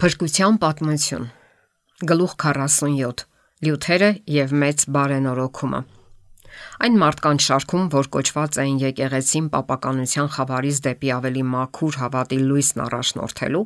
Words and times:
Փրկության 0.00 0.54
պատմություն. 0.56 1.24
Գլուխ 2.08 2.30
47 2.40 3.26
Լյութերը 3.60 4.08
եւ 4.32 4.54
մեծ 4.62 4.84
բարենորոքումը 4.96 5.80
Այն 6.86 6.96
մարդկանց 7.02 7.44
շարքում, 7.48 7.90
որ 7.92 8.08
կոչված 8.16 8.56
էին 8.62 8.78
եկեղեցին 8.80 9.50
պապականության 9.52 10.32
խավարից 10.38 10.80
դեպի 10.88 11.12
ավելի 11.18 11.44
մաքուր 11.52 12.00
հավատի 12.00 12.40
լույսն 12.46 12.82
առաջնորդելու, 12.86 13.62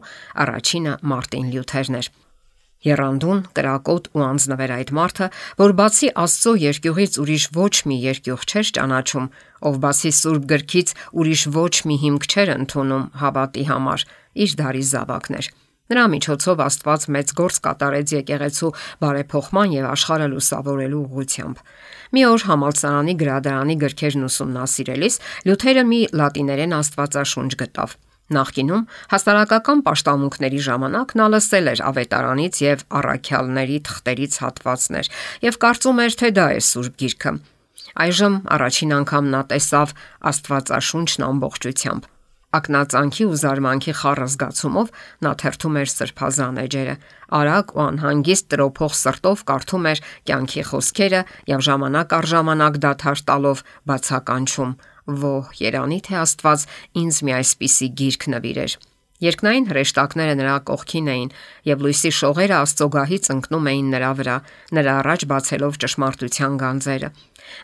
առաջինը 0.47 0.99
Մարտին 1.15 1.49
Լյութերն 1.55 1.99
էր։ 2.03 2.11
Երանդուն, 2.91 3.47
կրակոտ 3.55 4.13
ու 4.19 4.27
անznվեր 4.35 4.77
այդ 4.81 4.95
մարդը, 4.99 5.33
որ 5.63 5.79
բացի 5.79 6.15
Աստծո 6.25 6.53
երկյուղից 6.67 7.19
ուրիշ 7.23 7.45
ոչ 7.63 7.75
մի 7.95 7.97
երկյուղ 8.11 8.49
չէր 8.51 8.75
ճանաչում, 8.75 9.31
ով 9.71 9.83
բացի 9.87 10.17
Սուրբ 10.19 10.49
գրքից 10.51 10.97
ուրիշ 11.15 11.51
ոչ 11.63 11.75
մի 11.87 11.97
հիմք 12.05 12.33
չէր 12.35 12.57
ընդունում 12.59 13.11
հավատի 13.23 13.69
համար, 13.71 14.09
իր 14.35 14.59
դարի 14.65 14.91
զավակներ։ 14.91 15.55
Նրա 15.93 16.05
միջոցով 16.15 16.61
Աստված 16.65 17.03
մեծ 17.13 17.33
գործ 17.37 17.57
կատարեց 17.65 18.13
եկեղեցու 18.15 18.71
բարեփոխման 19.05 19.75
եւ 19.75 19.89
աշխարհը 19.91 20.29
լուսավորելու 20.33 21.01
ուղղությամբ։ 21.05 21.59
Մի 22.15 22.23
օր 22.31 22.45
համալսարանի 22.49 23.15
գրադարանի 23.21 23.77
գրքերն 23.85 24.25
ուսումնասիրելիս 24.31 25.19
Լյութերը 25.45 25.85
մի 25.91 26.01
լատիներեն 26.21 26.77
Աստվածաշունչ 26.79 27.53
գտավ։ 27.65 27.97
Նախկինում 28.33 28.87
հասարակական 29.13 29.83
պաշտամունքների 29.85 30.61
ժամանակ 30.65 31.13
նա 31.21 31.27
լսել 31.35 31.69
էր 31.75 31.83
ավետարանից 31.91 32.61
եւ 32.65 32.85
առաքյալների 33.05 33.77
թղթերից 33.85 34.39
հատվածներ 34.45 35.11
եւ 35.45 35.61
կարծում 35.67 36.01
էր, 36.07 36.17
թե 36.25 36.33
դա 36.41 36.47
է 36.57 36.65
Սուրբ 36.71 36.97
Գիրքը։ 37.05 37.35
Այժմ 38.09 38.41
առաջին 38.57 38.97
անգամ 39.05 39.31
նա 39.37 39.45
տեսավ 39.53 39.95
Աստվածաշունչն 40.33 41.29
ամբողջությամբ։ 41.29 42.14
Ակնածանքի 42.55 43.25
ու 43.29 43.39
զարմանքի 43.43 43.95
խառը 44.01 44.29
զգացումով 44.35 44.93
նա 45.27 45.33
թերթում 45.43 45.79
էր 45.83 45.93
սրբազան 45.95 46.61
էջերը, 46.65 46.97
արագ 47.39 47.75
ու 47.75 47.85
անհանգիստ 47.85 48.49
տրոփող 48.55 48.97
սրտով 49.01 49.45
կարդում 49.51 49.89
էր 49.91 50.03
կյանքի 50.31 50.63
խոսքերը 50.71 51.21
եւ 51.51 51.67
ժամանակ 51.69 52.17
առ 52.19 52.31
ժամանակ 52.35 52.81
դաթար 52.87 53.25
տալով 53.29 53.65
բացականչում. 53.91 54.75
«Ո՜հ, 55.05 55.53
Երանի 55.61 55.99
թե 56.07 56.15
Աստված 56.25 56.61
ինձ 56.97 57.17
մի 57.29 57.33
այսպիսի 57.43 57.89
գիրք 58.01 58.29
նվիրեր»։ 58.33 58.81
Երկնային 59.25 59.67
հրեշտակները 59.71 60.35
նրա 60.41 60.55
կողքին 60.69 61.11
էին 61.15 61.31
եւ 61.69 61.85
լույսի 61.85 62.11
շողերը 62.19 62.57
Աստծոգահից 62.61 63.29
ընկնում 63.35 63.69
էին 63.73 63.93
նրա 63.95 64.11
վրա, 64.21 64.37
նրա 64.79 64.97
առաջ 65.05 65.27
բացելով 65.33 65.79
ճշմարտության 65.85 66.59
գանձերը։ 66.63 67.11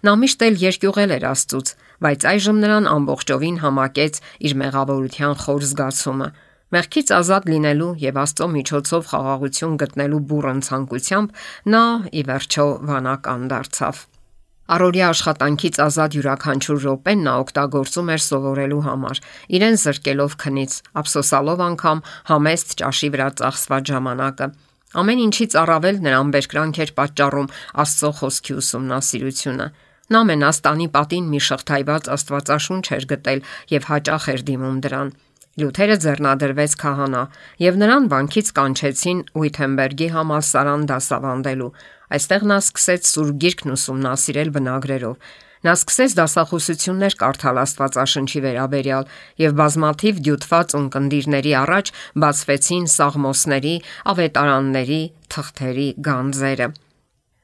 Նա 0.07 0.15
միշտ 0.21 0.45
էլ 0.47 0.61
երկյուղել 0.65 1.15
էր 1.17 1.27
Աստծուց, 1.31 1.73
բայց 2.01 2.27
այժմ 2.31 2.63
նրան 2.65 2.89
ամբողջովին 2.95 3.59
համակեց 3.65 4.23
իր 4.51 4.55
մեղավորության 4.63 5.35
խոր 5.45 5.67
զգացումը։ 5.71 6.29
Մեղքից 6.71 7.09
ազատ 7.17 7.51
լինելու 7.51 7.91
եւ 7.99 8.19
Աստծո 8.25 8.47
միջոցով 8.55 9.09
խաղաղություն 9.11 9.77
գտնելու 9.83 10.23
բուրըն 10.31 10.61
ցանկությամբ 10.71 11.41
նա 11.75 11.85
ի 12.15 12.23
վերջո 12.31 12.67
վանական 12.91 13.49
դարձավ։ 13.51 14.05
Առօրյա 14.71 15.07
աշխատանքից 15.11 15.79
ազատ 15.83 16.17
յուրաքանչյուր 16.17 16.83
րոպեն 16.85 17.23
նա 17.27 17.33
օգտագործում 17.43 18.11
էր 18.15 18.21
սովորելու 18.23 18.83
համար, 18.87 19.21
իրեն 19.59 19.79
զրկելով 19.83 20.37
քնից, 20.45 20.77
ափսոսալով 21.01 21.63
անգամ 21.67 22.03
համեստ 22.31 22.75
ճաշի 22.81 23.09
վրա 23.15 23.29
ծախսված 23.41 23.91
ժամանակը։ 23.91 24.49
Ամեն 25.01 25.23
ինչից 25.27 25.57
առավել 25.63 25.99
նրան 26.07 26.31
բերկրանք 26.35 26.79
էր 26.85 26.93
պատճառում 27.01 27.51
Աստծո 27.83 28.11
խոսքի 28.21 28.55
ուսումնասիրությունը։ 28.61 29.67
Նա 30.11 30.21
մենաստանի 30.31 30.87
պատին 30.95 31.27
մի 31.31 31.41
շղթայված 31.47 32.09
Աստվածաշունչ 32.15 32.87
էր 32.97 33.05
գտել 33.11 33.43
եւ 33.75 33.85
հաճախ 33.91 34.25
էր 34.35 34.43
դիմում 34.51 34.81
դրան։ 34.87 35.13
Լյութերը 35.61 35.97
ձեռնադրվեց 36.03 36.75
քահանա 36.81 37.23
եւ 37.63 37.79
նրան 37.83 38.05
վանքից 38.11 38.51
կանչեցին 38.59 39.23
Ուիթենբերգի 39.41 40.09
համալսարան 40.15 40.85
դասավանդելու։ 40.91 41.71
Այստեղ 42.11 42.45
նա 42.51 42.59
սկսեց 42.65 43.11
Սուրբ 43.11 43.39
Գիրքն 43.45 43.75
ուսումնասիրել 43.77 44.53
բնագրերով։ 44.57 45.31
Նա 45.61 45.73
սկսեց 45.77 46.15
դասախոսություններ 46.17 47.17
կարդալ 47.21 47.61
Աստվածաշնչի 47.61 48.41
վերաբերյալ 48.47 49.09
եւ 49.45 49.57
բազմաթիվ 49.61 50.21
դյութված 50.27 50.77
ունկնդիրների 50.81 51.57
առաջ 51.61 51.93
բացվեցին 52.25 52.87
սաղմոսների, 52.97 53.75
ավետարանների, 54.15 55.03
թղթերի 55.37 55.89
գանձերը։ 56.09 56.73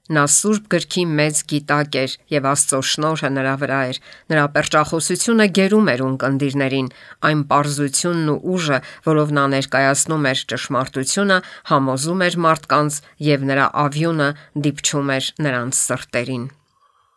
Նա 0.07 0.23
Սուրբ 0.31 0.67
գրքի 0.71 1.03
մեծ 1.19 1.39
գիտակ 1.51 1.97
էր 1.99 2.13
եւ 2.31 2.45
Աստծո 2.53 2.79
շնորհը 2.91 3.31
նրա 3.37 3.55
վրա 3.63 3.79
էր։ 3.91 3.99
Նրա 4.31 4.45
պերճախոսությունը 4.57 5.47
գերում 5.59 5.91
էր 5.93 6.05
ունկնդիրներին, 6.07 6.91
այն 7.27 7.41
པարզությունն 7.51 8.31
ու 8.31 8.39
ուժը, 8.55 8.79
որով 9.09 9.35
նա 9.39 9.45
ներկայացնում 9.57 10.29
էր 10.31 10.45
ճշմարտությունը, 10.53 11.41
համոզում 11.73 12.23
էր 12.27 12.39
մարդկանց 12.47 13.01
եւ 13.27 13.51
նրա 13.51 13.67
ավյունը 13.87 14.31
դիպչում 14.67 15.13
էր 15.17 15.33
նրանց 15.43 15.83
սրտերին։ 15.83 16.47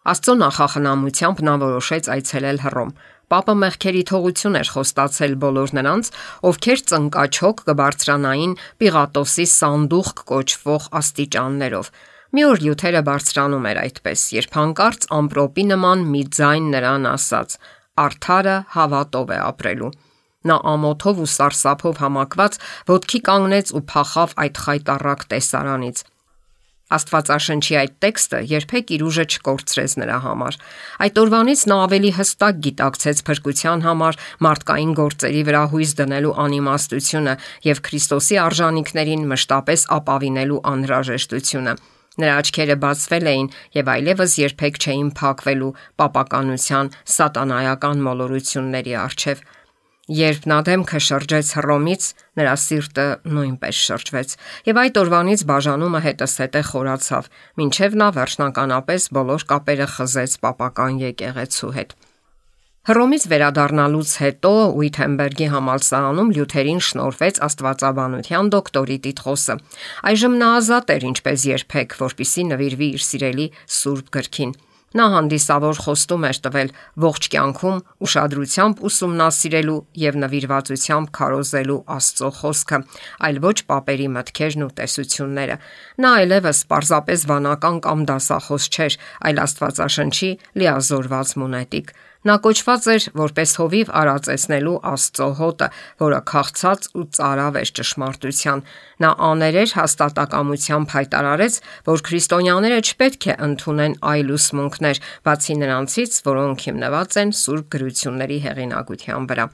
Աստծո 0.09 0.33
նախախնամությամբ 0.41 1.41
նա 1.45 1.55
որոշեց 1.69 2.13
այցելել 2.17 2.61
Հռոմ։ 2.65 2.91
Պապը 3.29 3.53
մեղքերի 3.61 3.99
թողություն 4.09 4.57
էր 4.57 4.69
խոստացել 4.73 5.33
բոլոր 5.43 5.73
նրանց, 5.77 6.07
ովքեր 6.49 6.79
ծնկաչոք 6.89 7.59
կբարձրանային 7.67 8.55
Պիղատոսի 8.81 9.45
սանդուղք 9.53 10.23
կոչվող 10.31 10.87
աստիճաններով։ 10.99 11.91
Մի 12.29 12.43
օր 12.45 12.59
Լյութերը 12.61 12.99
բարձրանում 13.07 13.63
էր 13.65 13.77
այդպես, 13.81 14.23
երբ 14.37 14.51
հանկարծ 14.59 15.05
ամպրոպի 15.17 15.63
նման 15.69 16.03
մի 16.13 16.21
ձայն 16.37 16.67
նրան 16.75 17.07
ասաց. 17.09 17.55
«Արթարը 17.99 18.57
հավատով 18.75 19.33
է 19.33 19.39
ապրելու»։ 19.49 19.89
Նա 20.49 20.57
ամոթով 20.71 21.23
ու 21.25 21.31
սարսափով 21.33 21.97
համակված 22.03 22.59
ոտքի 22.91 23.19
կանգնեց 23.29 23.73
ու 23.75 23.83
փախավ 23.89 24.37
այդ 24.45 24.61
խայտառակ 24.65 25.25
տեսարանից։ 25.33 26.05
Աստվածաշնչի 26.89 27.75
այդ 27.81 27.97
տեքստը 28.05 28.39
երբեք 28.53 28.93
իր 28.95 29.03
ուժը 29.09 29.25
չկորցրեց 29.29 29.91
նրա 30.01 30.17
համար։ 30.29 30.55
Այդ 31.05 31.19
օրվանից 31.21 31.61
նա 31.69 31.77
ավելի 31.89 32.11
հստակ 32.17 32.63
գիտակցեց 32.65 33.21
փրկության 33.29 33.85
համար 33.89 34.19
մարդկային 34.45 34.95
գործերի 35.01 35.43
վրա 35.49 35.63
հույս 35.73 35.93
դնելու 35.99 36.33
անիմաստությունը 36.45 37.37
եւ 37.69 37.85
Քրիստոսի 37.89 38.41
արժանինքներին 38.47 39.29
մշտապես 39.33 39.87
ապավինելու 39.99 40.65
անհրաժեշտությունը։ 40.73 41.79
Նրա 42.17 42.33
աչքերը 42.41 42.75
բացվել 42.83 43.29
էին 43.29 43.47
եւ 43.77 43.91
այլևս 43.93 44.33
երբեք 44.41 44.79
չէին 44.81 45.13
փակվելու 45.19 45.69
պապականության 46.01 46.91
սատանայական 47.15 48.03
մոլորությունների 48.09 48.95
առջև։ 49.03 49.43
Երբ 50.09 50.45
նա 50.49 50.57
դեմքը 50.65 50.99
շրջեց 51.05 51.49
Հռոմից, 51.59 52.05
նրա 52.39 52.53
սիրտը 52.65 53.05
նույնպես 53.29 53.81
շրջվեց, 53.89 54.31
եւ 54.65 54.79
այդ 54.83 54.95
օրվանից 55.03 55.43
բաժանումը 55.53 56.01
հետսետե 56.07 56.63
խորացավ, 56.73 57.29
ինչև 57.69 57.97
նա 58.01 58.07
վերջնականապես 58.17 59.09
բոլոր 59.19 59.45
կապերը 59.53 59.87
խզեց 59.99 60.37
պապական 60.49 61.03
եկեղեցու 61.05 61.73
հետ։ 61.77 61.93
Հռոմից 62.89 63.25
վերադառնալուց 63.29 64.11
հետո 64.17 64.51
Ուիթենբերգի 64.81 65.47
համալսարանում 65.53 66.29
Լյութերին 66.33 66.79
շնորհվեց 66.87 67.35
Աստվածաբանության 67.45 68.49
դոկտորի 68.55 68.97
տիտղոսը։ 69.03 69.55
Այժմ 70.09 70.37
նա 70.41 70.47
ազատ 70.61 70.93
էր 70.95 71.05
ինչպես 71.11 71.45
երբեք, 71.51 71.93
որpիսի 71.99 72.47
նվիրվի 72.49 72.87
իր 72.95 73.05
սիրելի 73.09 73.45
Սուրբ 73.77 74.09
գրքին։ 74.17 74.55
Նա 74.97 75.05
հանդիսավոր 75.13 75.79
խոստում 75.85 76.23
էր 76.25 76.37
տվել 76.49 76.69
ողջ 77.05 77.27
կյանքում 77.29 77.81
ուշադրությամբ 78.09 78.79
ուսումնասիրելու 78.89 79.77
եւ 80.01 80.15
նվիրվածությամբ 80.23 81.11
քարոզելու 81.19 81.77
Աստծո 81.93 82.29
խոսքը, 82.39 82.79
այլ 83.29 83.41
ոչ 83.45 83.57
papերի 83.69 84.07
մտքերն 84.17 84.65
ու 84.65 84.73
տեսությունները։ 84.81 85.61
Նա 86.01 86.13
այլևս 86.25 86.65
պարզապես 86.73 87.29
վանական 87.29 87.81
կամ 87.85 88.05
դասախոս 88.09 88.69
չէր, 88.73 88.99
այլ 89.29 89.43
Աստվածաշնչի 89.45 90.31
լիազորված 90.57 91.37
մունետիկ։ 91.43 91.93
Նա 92.27 92.33
կոչված 92.43 92.85
էր 92.91 93.05
որպես 93.15 93.51
հովիվ 93.59 93.91
արածեցնելու 93.95 94.73
Աստծո 94.89 95.27
հոտը, 95.39 95.67
որը 96.03 96.17
քաղցած 96.31 96.87
ու 96.99 97.03
ծարավ 97.15 97.59
էր 97.61 97.69
ճշմարտության։ 97.79 98.63
Նա 98.99 99.11
աներեր 99.29 99.75
հաստատակամությամբ 99.79 100.95
հայտարարեց, 100.95 101.59
որ 101.87 102.03
քրիստոնյաները 102.09 102.79
չպետք 102.89 103.27
է 103.29 103.35
ընդունեն 103.47 103.95
այլ 104.11 104.33
ուսմունքներ, 104.35 104.99
բացի 105.29 105.55
նրանցից, 105.63 106.17
որոնք 106.27 106.65
հիմնված 106.67 107.19
են 107.23 107.31
Սուրբ 107.39 107.69
գրությունների 107.77 108.41
հեղինակության 108.49 109.29
վրա։ 109.31 109.47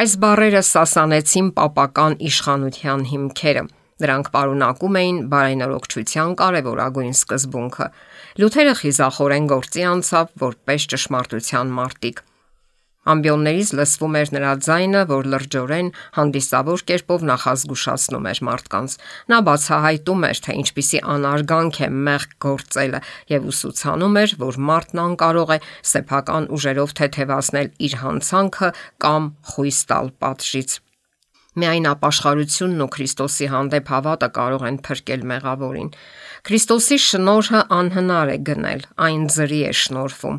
Այս 0.00 0.16
բառերը 0.24 0.64
սասանեցին 0.70 1.52
papական 1.60 2.16
իշխանության 2.30 3.06
հիմքերը։ 3.12 3.66
Դրանք 4.00 4.32
պարունակում 4.34 4.98
էին 5.00 5.20
բարենորոգչության 5.34 6.34
կարևորագույն 6.40 7.14
սկզբունքը։ 7.18 7.86
Լյութերը 8.40 8.74
խիզախորեն 8.80 9.52
գործի 9.54 9.86
անցավ 9.90 10.34
որպես 10.46 10.90
ճշմարտության 10.94 11.78
մարտիկ։ 11.80 12.26
Ամբիոններից 13.10 13.70
լսվում 13.78 14.16
էր 14.20 14.30
նրա 14.34 14.50
ձայնը, 14.64 15.00
որ 15.08 15.28
լրջորեն 15.32 15.86
հանդիսավոր 16.16 16.82
կերպով 16.90 17.22
նախազգուշացնում 17.30 18.28
էր 18.30 18.40
մարդկանց։ 18.48 18.96
Նա 19.32 19.38
բացահայտում 19.46 20.26
էր, 20.28 20.42
թե 20.44 20.56
ինչպիսի 20.60 21.00
անարգանք 21.14 21.80
է 21.80 21.88
մեղք 22.10 22.36
գործելը 22.44 23.00
եւ 23.32 23.48
ուսուցանում 23.54 24.20
էր, 24.20 24.36
որ 24.44 24.60
մարդն 24.68 25.02
անկարող 25.06 25.56
է 25.56 25.58
սեփական 25.94 26.52
ուժերով 26.60 26.94
թեթևացնել 27.00 27.72
իր 27.88 27.98
հանցանքը 28.04 28.70
կամ 29.08 29.32
խույս 29.54 29.82
տալ 29.90 30.14
պատժից։ 30.20 30.78
Միայն 31.58 31.86
ապաշխարությունն 31.90 32.82
ու 32.84 32.90
Քրիստոսի 32.94 33.46
հանդեպ 33.50 33.88
հավատը 33.90 34.28
կարող 34.36 34.64
են 34.70 34.76
փրկել 34.86 35.24
մեղավորին։ 35.30 35.88
Քրիստոսի 36.46 36.98
շնորհը 37.10 37.62
անհնար 37.74 38.30
է 38.30 38.38
գնել, 38.46 38.84
այն 39.06 39.24
ծրի 39.34 39.60
է 39.66 39.72
շնորվում։ 39.80 40.38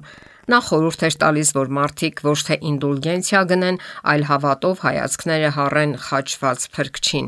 Նա 0.52 0.60
խորհուրդ 0.68 1.04
էր 1.08 1.16
տալիս, 1.22 1.50
որ 1.60 1.74
մարդիկ 1.78 2.24
ոչ 2.28 2.40
թե 2.48 2.56
ինդուլգենցիա 2.72 3.42
գնեն, 3.52 3.78
այլ 4.12 4.24
հավատով 4.32 4.82
հայացքները 4.88 5.52
հառեն 5.58 5.94
խաչված 6.08 6.66
փրկչին։ 6.76 7.28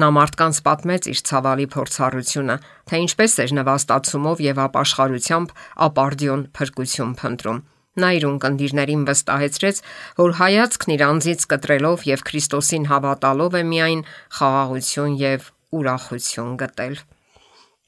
Նա 0.00 0.08
մարդկանց 0.16 0.60
պատմեց 0.68 1.08
իր 1.10 1.20
ցավալի 1.28 1.66
փորձառությունը, 1.74 2.56
թե 2.88 3.00
ինչպես 3.04 3.32
էր 3.44 3.54
նվաստացումով 3.58 4.42
եւ 4.44 4.60
ապաշխարությամբ 4.70 5.54
ապարդյոն 5.88 6.44
փրկություն 6.56 7.16
փնտրում։ 7.20 7.58
Նա 7.98 8.10
իր 8.20 8.26
ունկնդիրներին 8.28 9.06
վստահեցրեց, 9.08 9.80
որ 10.22 10.34
հայացքն 10.38 10.94
իր 10.94 11.02
անձից 11.10 11.46
կտրելով 11.50 12.04
եւ 12.06 12.22
Քրիստոսին 12.30 12.86
հավատալով 12.90 13.56
է 13.58 13.62
միայն 13.70 14.04
խաղաղություն 14.38 15.16
եւ 15.18 15.50
ուրախություն 15.80 16.54
գտել։ 16.62 17.00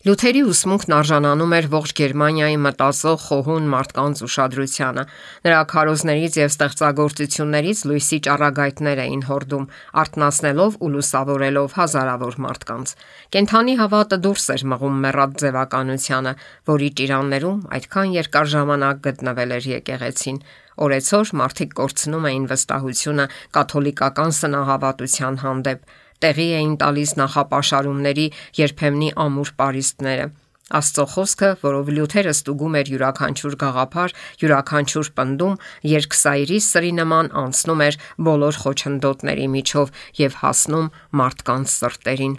Լութերի 0.03 0.41
ուսմունքն 0.51 0.95
արժանանում 0.97 1.53
էր 1.55 1.67
ողջ 1.71 1.91
Գերմանիայի 1.99 2.57
մտածող 2.65 3.21
խոհուն 3.23 3.69
մարդկանց 3.71 4.23
ուշադրությանը։ 4.27 5.05
Նրա 5.47 5.61
քարոզներից 5.73 6.39
եւ 6.41 6.49
ստեղծագործություններից 6.51 7.83
լույսի 7.87 8.19
ճառագայթներ 8.27 9.03
էին 9.05 9.23
հորդում, 9.29 9.69
արտնասնելով 10.03 10.81
ու 10.83 10.91
լուսավորելով 10.97 11.79
հազարավոր 11.79 12.41
մարդկանց։ 12.49 12.97
Կենթանի 13.31 13.79
հավատը 13.79 14.21
դուրս 14.27 14.47
էր 14.59 14.67
մղում 14.75 15.01
մեռած 15.07 15.39
ձևականությանը, 15.47 16.35
որի 16.75 16.89
ճիրաններում 16.99 17.65
այդքան 17.79 18.15
երկար 18.19 18.53
ժամանակ 18.59 19.03
գտնվել 19.07 19.59
էր 19.63 19.73
եկեղեցին։ 19.79 20.45
Օրեցօր 20.83 21.35
մարդիկ 21.39 21.75
կորցնում 21.79 22.27
էին 22.33 22.45
վստահությունը 22.51 23.27
կաթոլիկական 23.55 24.33
սնահավատության 24.43 25.43
հանդեպ 25.47 26.01
տեղի 26.23 26.49
էին 26.59 26.77
տալիս 26.83 27.17
նախապաշարումների 27.23 28.29
երբեմնի 28.63 29.11
ամուր 29.27 29.53
պարիսպները։ 29.63 30.31
Աստծո 30.73 31.05
խոսքը, 31.13 31.49
որով 31.61 31.89
Լյութերը 31.93 32.33
ստուգում 32.33 32.77
էր 32.81 32.91
յուրաքանչյուր 32.93 33.57
գաղափար, 33.63 34.15
յուրաքանչյուր 34.43 35.11
պնդում, 35.19 35.59
երկսայրի 35.91 36.61
սրի 36.67 36.93
նման 37.03 37.29
անցնում 37.43 37.83
էր 37.89 37.99
բոլոր 38.29 38.61
խոչընդոտների 38.63 39.51
միջով 39.57 39.93
եւ 40.23 40.39
հասնում 40.45 40.89
մարդկանց 41.21 41.75
սրտերին։ 41.83 42.39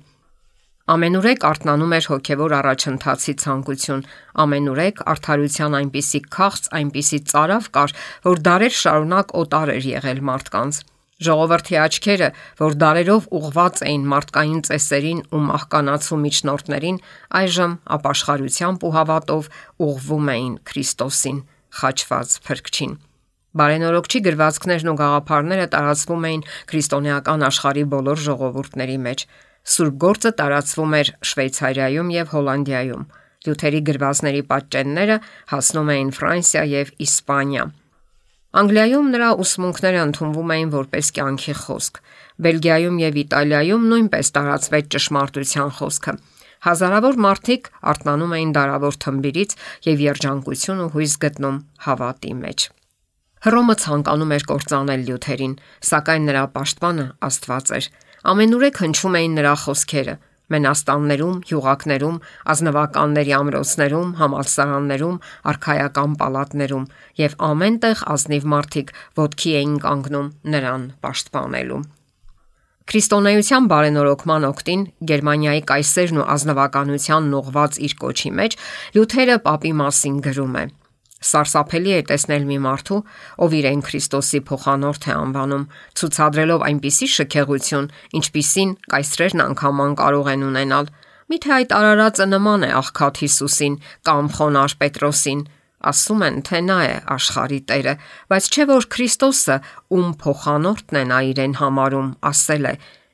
Ամենուրեք 0.93 1.45
արթնանում 1.47 1.93
էր 1.95 2.07
հոգևոր 2.11 2.53
առաջընթացի 2.57 3.33
ցանկություն, 3.43 4.01
ամենուրեք 4.43 4.97
արդարության 5.13 5.77
այնպիսի 5.79 6.19
քաղց, 6.35 6.65
այնպիսի 6.79 7.19
цаրավ 7.31 7.69
կար, 7.77 7.93
որ 8.27 8.41
դարեր 8.47 8.75
շարունակ 8.83 9.37
օտար 9.43 9.71
էր 9.77 9.87
եղել 9.93 10.19
մարդկանց։ 10.27 10.81
Ժողովրդի 11.27 11.77
աչքերը, 11.83 12.29
որ 12.59 12.75
դարերով 12.83 13.29
ուղված 13.39 13.81
էին 13.87 14.03
մարդկային 14.13 14.61
ծեսերին 14.67 15.23
ու 15.33 15.41
մահկանացու 15.47 16.19
միջնորդներին, 16.23 16.99
այժմ 17.39 17.73
ապաշխարությամբ 17.97 18.83
ու 18.83 18.93
հավատով 18.97 19.49
ուղվում 19.87 20.29
էին 20.33 20.53
Քրիստոսին, 20.69 21.41
խաչված 21.79 22.37
փրկչին։ 22.47 22.93
Բարենորոգչի 23.53 24.19
գրվածքներն 24.25 24.89
ու 24.89 24.97
գաղափարները 24.97 25.65
տարածվում 25.73 26.23
էին 26.29 26.45
քրիստոնեական 26.71 27.45
աշխարհի 27.49 27.83
բոլոր 27.91 28.23
ժողովուրդների 28.27 28.97
մեջ։ 29.03 29.25
Սուրբ 29.73 29.99
գործը 30.03 30.31
տարածվում 30.39 30.95
էր 30.99 31.11
Շվեյցարիայում 31.29 32.09
եւ 32.17 32.33
Հոլանդիայում։ 32.33 33.05
Լյութերի 33.43 33.83
գրվածների 33.91 34.43
պատճենները 34.49 35.21
հասնում 35.53 35.93
էին 35.93 36.11
Ֆրանսիա 36.17 36.67
եւ 36.73 36.93
Իսպանիա։ 37.05 37.69
Անգլիայում 38.53 39.07
նրա 39.09 39.27
ուսմունքները 39.41 40.01
ընդունվում 40.07 40.51
էին 40.53 40.71
որպես 40.73 41.07
կյանքի 41.17 41.53
խոսք։ 41.57 41.95
Բելգիայում 42.45 42.97
եւ 43.01 43.15
Իտալիայում 43.23 43.87
նույնպես 43.93 44.29
տարածվեց 44.35 44.91
ճշմարտության 44.93 45.71
խոսքը։ 45.77 46.13
Հազարավոր 46.63 47.17
մարդիկ 47.25 47.69
արթնանում 47.93 48.35
էին 48.37 48.51
դարավոր 48.57 48.99
թմբիրից 49.03 49.55
եւ 49.89 50.03
երջանկություն 50.05 50.83
ու 50.83 50.91
հույս 50.93 51.15
գտնում 51.25 51.57
հավատի 51.87 52.33
մեջ։ 52.43 52.67
Հռոմը 53.43 53.75
ցանկանում 53.83 54.35
էր 54.37 54.45
կործանել 54.53 55.01
Լյութերին, 55.09 55.55
սակայն 55.89 56.29
նրա 56.29 56.43
պաշտպանը 56.53 57.07
Աստված 57.27 57.73
էր։ 57.79 57.89
Ամենուրեք 58.33 58.79
հնչում 58.85 59.17
էին 59.19 59.33
նրա 59.41 59.55
խոսքերը 59.63 60.15
մենաստաններում, 60.53 61.39
յուղակներում, 61.49 62.19
ազնվականների 62.53 63.33
ամրոցներում, 63.39 64.13
համալսարաններում, 64.21 65.17
արխայական 65.53 66.15
պալատներում 66.21 66.85
եւ 67.23 67.35
ամենտեղ 67.49 68.05
ազնիվ 68.13 68.47
մարդիկ 68.53 68.95
ոտքի 69.23 69.57
էին 69.63 69.75
կանգնում 69.87 70.31
նրան 70.53 70.87
պաշտպանելու։ 71.03 71.83
Քրիստոնեության 72.83 73.67
բարենորոգման 73.71 74.45
օկտին 74.49 74.81
Գերմանիայի 75.07 75.61
կայսերն 75.69 76.19
ու 76.19 76.25
ազնվականության 76.33 77.29
նողված 77.31 77.79
իր 77.87 77.93
կոչի 78.03 78.31
մեջ 78.39 78.57
Լյութերը 78.97 79.37
papի 79.47 79.71
մասին 79.79 80.17
գրում 80.27 80.57
է. 80.59 80.65
Սարսափելի 81.23 81.93
է 81.97 82.01
տեսնել 82.09 82.45
մի 82.49 82.57
մարդու, 82.63 82.99
ով 83.43 83.55
իրեն 83.59 83.81
Քրիստոսի 83.87 84.41
փոխանորդ 84.49 85.07
է 85.07 85.13
անվանում, 85.13 85.65
ցուցադրելով 85.99 86.65
այնպիսի 86.67 87.07
շքեղություն, 87.13 87.89
ինչպիսին 88.19 88.75
կայսրերն 88.93 89.43
անգամ 89.47 89.83
կարող 90.03 90.31
են 90.33 90.47
ունենալ։ 90.49 90.91
Միթե 91.33 91.51
այդ 91.55 91.71
արարածը 91.73 92.25
նման 92.29 92.65
է 92.67 92.71
աղքատ 92.77 93.21
Հիսուսին 93.23 93.75
կամ 94.07 94.27
խոնար 94.37 94.75
Պետրոսին։ 94.83 95.45
Ասում 95.83 96.21
են, 96.23 96.35
թե 96.47 96.59
նա 96.63 96.75
է 96.83 96.91
աշխարի 97.15 97.59
Տերը, 97.69 97.93
բայց 98.31 98.45
չէ 98.53 98.65
որ 98.69 98.85
Քրիստոսը, 98.93 99.57
ում 99.95 100.11
փոխանորդն 100.23 100.99
է 100.99 101.03
նա 101.09 101.17
իրեն 101.33 101.55
համարում, 101.59 102.11
ասել 102.29 102.67
է. 102.71 102.73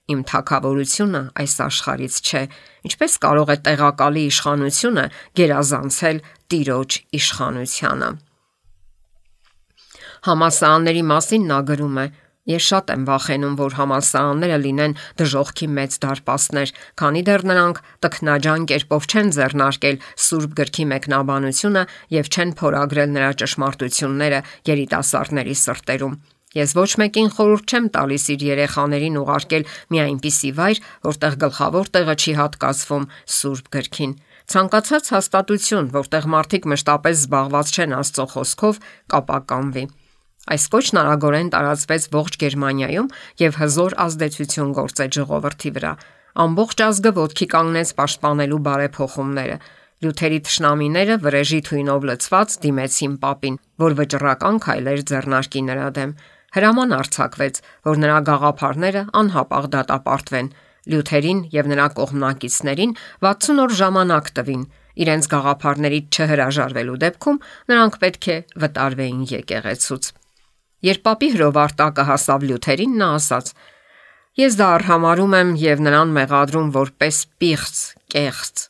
Իմ 0.09 0.23
թակավորությունը 0.29 1.21
այս 1.41 1.53
աշխարից 1.65 2.15
չէ։ 2.25 2.41
Ինչպես 2.89 3.17
կարող 3.25 3.51
է 3.53 3.57
տեղակալի 3.67 4.23
իշխանությունը 4.29 5.03
գերազանցել 5.39 6.21
Տիրոջ 6.49 6.97
իշխանությանը։ 7.19 8.09
Համասարանների 10.29 11.03
մասին 11.13 11.45
նա 11.49 11.59
գրում 11.69 12.01
է. 12.03 12.07
Ես 12.49 12.65
շատ 12.65 12.91
եմ 12.95 13.03
վախենում, 13.05 13.55
որ 13.59 13.75
համալսարանները 13.77 14.57
լինեն 14.63 14.95
դժողքի 15.21 15.67
մեծ 15.75 15.97
դարպասներ, 16.05 16.73
քանի 16.97 17.21
դեռ 17.29 17.45
նրանք 17.51 17.81
տքնաջան 18.05 18.65
կերպով 18.71 19.07
չեն 19.13 19.31
ձեռնարկել 19.37 20.01
Սուրբ 20.25 20.57
գրքի 20.59 20.85
մեկնաբանությունը 20.95 21.85
եւ 22.17 22.33
չեն 22.33 22.55
փորագրել 22.63 23.15
նրա 23.19 23.31
ճշմարտությունները 23.43 24.41
երիտասարդների 24.73 25.55
սրտերում։ 25.61 26.19
Ես 26.57 26.71
ոչ 26.73 26.89
մեկին 26.97 27.27
խորհուրդ 27.29 27.69
չեմ 27.69 27.87
տալիս 27.93 28.23
իր 28.33 28.43
երեխաներին 28.47 29.17
ուղարկել 29.21 29.65
մի 29.93 29.99
այնպիսի 30.01 30.49
վայր, 30.57 30.79
որտեղ 31.05 31.35
գլխավոր 31.43 31.89
տեղը 31.93 32.15
չի 32.17 32.33
հատկացվում 32.39 33.05
Սուրբ 33.37 33.67
գրքին։ 33.75 34.15
Ցանկացած 34.49 35.11
հաստատություն, 35.13 35.89
որտեղ 35.93 36.25
մարդիկ 36.33 36.63
մշտապես 36.73 37.19
զբաղված 37.21 37.69
չեն 37.69 37.93
Աստծո 37.99 38.25
խոսքով, 38.33 38.79
կապականվի։ 39.13 39.83
Այս 40.49 40.65
կոչն 40.73 40.99
արագորեն 41.03 41.51
տարածվեց 41.53 42.09
ողջ 42.17 42.39
Գերմանիայում 42.41 43.11
եւ 43.45 43.59
հզոր 43.61 43.95
ազդեցություն 44.09 44.71
գործեց 44.79 45.19
ժողովրդի 45.19 45.71
վրա։ 45.77 45.93
Ամբողջ 46.49 46.81
ազգը 46.89 47.11
ոտքի 47.19 47.47
կանգնեց 47.53 47.93
պաշտպանելու 47.99 48.61
բարեփոխումները։ 48.65 49.59
Լյութերի 49.99 50.41
ճշնամիները 50.49 51.15
վրեժի 51.21 51.61
թույնով 51.69 52.05
լցված 52.09 52.57
դիմեցին 52.65 53.15
papին, 53.21 53.61
որ 53.83 53.95
վճռական 53.99 54.59
քայլեր 54.63 55.01
ձեռնարկի 55.11 55.63
նրա 55.69 55.87
դեմ 55.99 56.13
հրաման 56.55 56.95
արձակվեց, 56.99 57.61
որ 57.89 58.01
նրա 58.03 58.17
գաղափարները 58.29 59.03
անհապաղ 59.21 59.69
դատապարտվեն։ 59.75 60.51
Լյութերին 60.89 61.41
եւ 61.53 61.69
նրա 61.69 61.87
կողմնակիցներին 61.99 62.93
60 63.25 63.63
օր 63.65 63.75
ժամանակ 63.79 64.29
տվին։ 64.39 64.63
Իրենց 64.99 65.27
գաղափարներից 65.33 66.17
չհրաժարվելու 66.19 66.97
դեպքում 67.03 67.41
նրանք 67.71 67.99
պետք 68.03 68.29
է 68.29 68.37
վտարվեին 68.63 69.21
եկեղեցուց։ 69.33 70.09
Երբ 70.89 71.03
papի 71.03 71.29
հրովարտակը 71.35 72.03
հասավ 72.07 72.43
Լյութերին, 72.49 72.97
նա 72.99 73.07
ասաց. 73.19 73.53
Ես 74.39 74.55
դա 74.59 74.67
արհամարում 74.79 75.33
եմ 75.39 75.49
եւ 75.59 75.81
նրան 75.85 76.11
մեղադրում 76.15 76.67
որպես 76.75 77.17
պիղծ, 77.43 77.79
կեղծ։ 78.15 78.61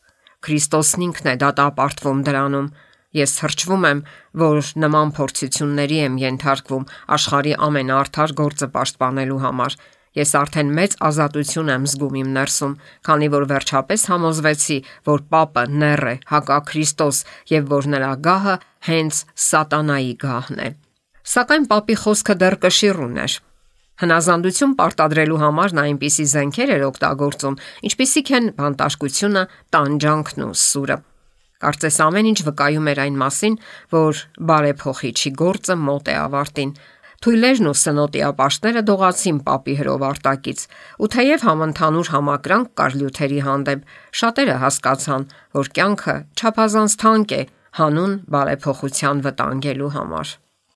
Քրիստոսն 0.46 1.06
ինքն 1.10 1.30
է 1.30 1.36
դատապարտվում 1.44 2.24
դրանում։ 2.30 2.70
Ես 3.18 3.32
հրճվում 3.42 3.86
եմ, 3.90 4.02
որ 4.38 4.68
նման 4.84 5.12
փորձությունների 5.18 5.96
եմ 6.06 6.18
ենթարկվում 6.22 6.84
աշխարի 7.16 7.56
ամենաարթար 7.68 8.34
գործը 8.38 8.68
պաշտպանելու 8.76 9.40
համար։ 9.46 9.78
Ես 10.20 10.34
արդեն 10.38 10.70
մեծ 10.78 10.94
ազատություն 11.10 11.72
եմ 11.74 11.88
զգում 11.90 12.20
իմ 12.20 12.30
ներսում, 12.38 12.78
քանի 13.10 13.28
որ 13.34 13.44
վերջապես 13.50 14.06
համոզվեցի, 14.14 14.78
որ 15.10 15.26
Պապը 15.34 15.64
ներ 15.82 16.06
է, 16.10 16.16
հակա-Քրիստոս 16.34 17.18
եւ 17.54 17.68
որ 17.74 17.90
նրա 17.94 18.14
գահը 18.30 18.56
հենց 18.90 19.22
սատանայի 19.50 20.16
գահն 20.26 20.64
է։ 20.66 20.70
Սակայն 21.34 21.70
Պապի 21.70 21.96
խոսքը 22.06 22.36
դեռ 22.42 22.58
կշիռ 22.66 23.04
ուներ։ 23.10 23.38
Հնազանդություն 24.00 24.74
պարտադրելու 24.80 25.42
համար 25.44 25.74
նա 25.76 25.86
այնպիսի 25.90 26.26
զենքեր 26.34 26.74
էր 26.78 26.86
օգտագործում, 26.90 27.60
ինչպիսիք 27.90 28.34
են 28.40 28.52
բանտարկությունը, 28.60 29.44
տանջանքն 29.76 30.46
ու 30.50 30.58
սուրը։ 30.64 30.98
Կարծես 31.60 31.98
ամեն 32.06 32.30
ինչ 32.30 32.40
վկայում 32.48 32.88
էր 32.90 33.02
այն 33.04 33.20
մասին, 33.20 33.56
որ 33.92 34.22
բարեփոխիչի 34.50 35.32
գործը 35.42 35.76
մոտ 35.90 36.12
է 36.14 36.16
ավարտին։ 36.20 36.72
Թույլերն 37.20 37.68
ու 37.68 37.76
սնոտի 37.76 38.22
ապաշտները 38.30 38.84
դողացին 38.88 39.40
papi 39.44 39.74
հրով 39.76 40.06
արտակից, 40.08 40.62
ու 41.04 41.10
թեև 41.16 41.44
համընդհանուր 41.50 42.12
համակրանք 42.16 42.70
կար 42.80 42.96
լյութերի 43.02 43.42
հանդեպ, 43.50 43.82
շատերը 44.24 44.60
հասկացան, 44.64 45.26
որ 45.60 45.72
կյանքը 45.76 46.16
չափազանց 46.40 47.00
թանկ 47.04 47.34
է 47.36 47.42
հանուն 47.82 48.14
բարեփոխության 48.32 49.26
վտանգելու 49.28 49.96
համար։ 50.00 50.38